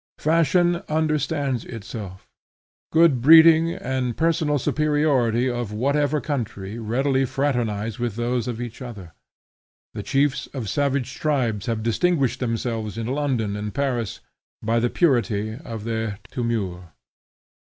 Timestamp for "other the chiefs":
8.83-10.47